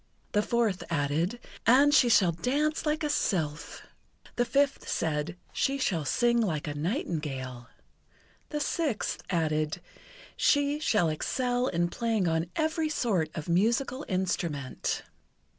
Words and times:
The 0.31 0.41
fourth 0.41 0.83
added: 0.89 1.39
"And 1.67 1.93
she 1.93 2.09
shall 2.09 2.31
dance 2.31 2.87
like 2.87 3.03
a 3.03 3.07
sylph." 3.09 3.83
The 4.35 4.45
fifth 4.45 4.89
said: 4.89 5.37
"She 5.53 5.77
shall 5.77 6.05
sing 6.05 6.41
like 6.41 6.67
a 6.67 6.73
nightingale." 6.73 7.67
The 8.49 8.59
sixth 8.59 9.21
added: 9.29 9.79
"She 10.35 10.79
shall 10.79 11.09
excel 11.09 11.67
in 11.67 11.87
playing 11.89 12.27
on 12.27 12.49
every 12.55 12.89
sort 12.89 13.29
of 13.35 13.47
musical 13.47 14.03
instrument." 14.09 15.03